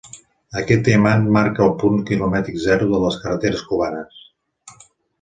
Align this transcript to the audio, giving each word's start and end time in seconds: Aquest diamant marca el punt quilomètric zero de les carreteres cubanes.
Aquest 0.61 0.87
diamant 0.87 1.27
marca 1.35 1.63
el 1.67 1.75
punt 1.85 2.01
quilomètric 2.09 2.59
zero 2.65 2.91
de 2.97 3.05
les 3.07 3.21
carreteres 3.27 3.67
cubanes. 3.71 4.29